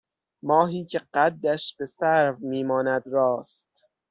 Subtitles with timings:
[0.43, 3.85] ماهی که قدش به سرو میماند راست